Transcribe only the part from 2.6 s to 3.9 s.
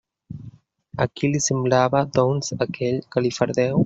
aquell galifardeu?